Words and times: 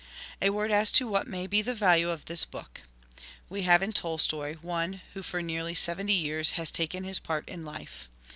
A 0.41 0.49
word 0.49 0.71
as 0.71 0.91
to 0.93 1.07
what 1.07 1.27
may 1.27 1.45
be 1.45 1.61
the 1.61 1.75
value 1.75 2.09
of 2.09 2.25
this 2.25 2.43
book. 2.43 2.81
We 3.49 3.61
have 3.61 3.83
in 3.83 3.93
Tolstoi' 3.93 4.55
one 4.63 5.01
who 5.13 5.21
for 5.21 5.43
nearly 5.43 5.75
seventy 5.75 6.13
years 6.13 6.53
has 6.57 6.71
taken 6.71 7.03
his 7.03 7.19
part 7.19 7.47
in 7.47 7.63
life. 7.63 8.09